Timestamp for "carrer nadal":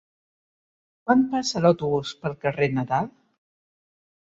2.49-3.15